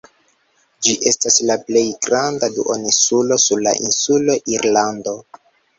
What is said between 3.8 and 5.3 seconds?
insulo Irlando.